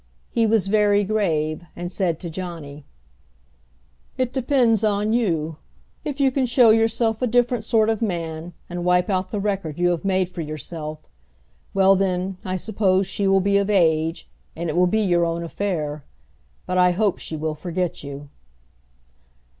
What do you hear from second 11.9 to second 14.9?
then, I suppose she will be of age, and it will